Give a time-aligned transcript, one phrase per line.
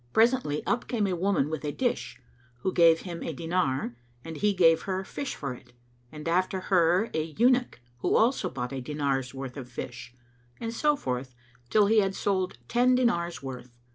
[0.13, 2.19] Presently, up came a woman with a dish,
[2.61, 5.73] who gave him a dinar, and he gave her fish for it;
[6.11, 10.15] and after her an eunuch, who also bought a dinar's worth of fish,
[10.59, 11.35] and so forth
[11.69, 13.75] till he had sold ten dinars' worth.